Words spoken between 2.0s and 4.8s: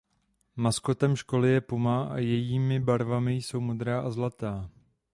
a jejími barvami jsou modrá a zlatá.